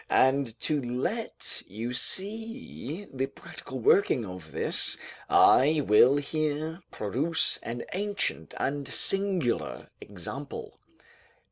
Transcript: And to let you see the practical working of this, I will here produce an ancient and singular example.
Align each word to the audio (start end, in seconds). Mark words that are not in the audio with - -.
And 0.09 0.59
to 0.61 0.81
let 0.81 1.61
you 1.67 1.93
see 1.93 3.05
the 3.13 3.27
practical 3.27 3.77
working 3.77 4.25
of 4.25 4.51
this, 4.51 4.97
I 5.29 5.83
will 5.85 6.17
here 6.17 6.79
produce 6.89 7.59
an 7.61 7.83
ancient 7.93 8.55
and 8.57 8.87
singular 8.87 9.89
example. 10.01 10.79